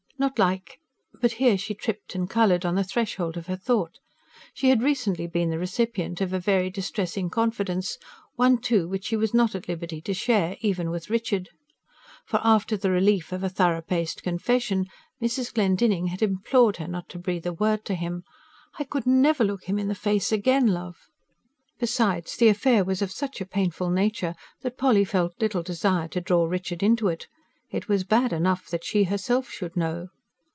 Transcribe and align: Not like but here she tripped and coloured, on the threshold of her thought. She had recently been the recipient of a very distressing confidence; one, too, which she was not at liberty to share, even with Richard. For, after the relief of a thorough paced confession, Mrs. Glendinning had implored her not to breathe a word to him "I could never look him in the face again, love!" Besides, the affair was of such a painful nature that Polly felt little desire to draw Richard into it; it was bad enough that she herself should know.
Not 0.21 0.37
like 0.37 0.79
but 1.19 1.31
here 1.41 1.57
she 1.57 1.73
tripped 1.73 2.13
and 2.13 2.29
coloured, 2.29 2.63
on 2.63 2.75
the 2.75 2.83
threshold 2.83 3.37
of 3.37 3.47
her 3.47 3.55
thought. 3.55 3.97
She 4.53 4.69
had 4.69 4.83
recently 4.83 5.25
been 5.25 5.49
the 5.49 5.57
recipient 5.57 6.21
of 6.21 6.31
a 6.31 6.37
very 6.39 6.69
distressing 6.69 7.31
confidence; 7.31 7.97
one, 8.35 8.59
too, 8.59 8.87
which 8.87 9.05
she 9.05 9.15
was 9.15 9.33
not 9.33 9.55
at 9.55 9.67
liberty 9.67 9.99
to 10.01 10.13
share, 10.13 10.57
even 10.61 10.91
with 10.91 11.09
Richard. 11.09 11.49
For, 12.23 12.39
after 12.43 12.77
the 12.77 12.91
relief 12.91 13.31
of 13.31 13.43
a 13.43 13.49
thorough 13.49 13.81
paced 13.81 14.21
confession, 14.21 14.85
Mrs. 15.19 15.51
Glendinning 15.51 16.05
had 16.09 16.21
implored 16.21 16.77
her 16.77 16.87
not 16.87 17.09
to 17.09 17.17
breathe 17.17 17.47
a 17.47 17.53
word 17.53 17.83
to 17.85 17.95
him 17.95 18.23
"I 18.77 18.83
could 18.83 19.07
never 19.07 19.43
look 19.43 19.63
him 19.63 19.79
in 19.79 19.87
the 19.87 19.95
face 19.95 20.31
again, 20.31 20.67
love!" 20.67 20.97
Besides, 21.79 22.35
the 22.37 22.49
affair 22.49 22.83
was 22.85 23.01
of 23.01 23.11
such 23.11 23.41
a 23.41 23.45
painful 23.47 23.89
nature 23.89 24.35
that 24.61 24.77
Polly 24.77 25.03
felt 25.03 25.41
little 25.41 25.63
desire 25.63 26.07
to 26.09 26.21
draw 26.21 26.45
Richard 26.45 26.83
into 26.83 27.07
it; 27.07 27.27
it 27.73 27.87
was 27.87 28.03
bad 28.03 28.33
enough 28.33 28.67
that 28.67 28.83
she 28.83 29.05
herself 29.05 29.49
should 29.49 29.77
know. 29.77 30.09